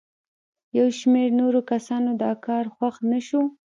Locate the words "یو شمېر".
0.77-1.29